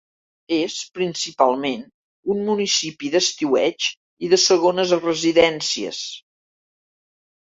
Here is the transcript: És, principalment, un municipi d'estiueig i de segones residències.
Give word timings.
És, 0.55 0.75
principalment, 0.99 1.83
un 2.35 2.41
municipi 2.47 3.11
d'estiueig 3.17 3.91
i 4.25 4.31
de 4.33 4.41
segones 4.47 4.97
residències. 5.07 6.01